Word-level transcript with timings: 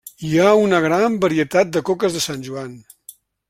Hi 0.27 0.37
ha 0.37 0.45
una 0.61 0.79
gran 0.85 1.19
varietat 1.25 1.77
de 1.77 1.85
coques 1.91 2.17
de 2.19 2.23
Sant 2.29 2.43
Joan. 2.51 2.77